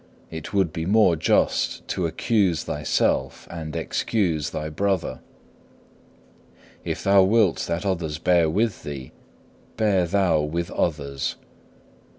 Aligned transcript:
It 0.31 0.51
would 0.51 0.73
be 0.73 0.87
more 0.87 1.15
just 1.15 1.87
to 1.89 2.07
accuse 2.07 2.63
thyself 2.63 3.47
and 3.51 3.75
excuse 3.75 4.49
thy 4.49 4.67
brother. 4.67 5.19
If 6.83 7.03
thou 7.03 7.21
wilt 7.21 7.59
that 7.67 7.85
others 7.85 8.17
bear 8.17 8.49
with 8.49 8.81
thee, 8.81 9.11
bear 9.77 10.07
thou 10.07 10.41
with 10.41 10.71
others. 10.71 11.35